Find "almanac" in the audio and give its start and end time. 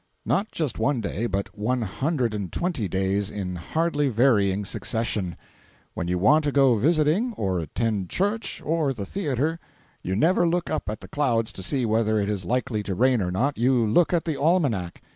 14.41-15.03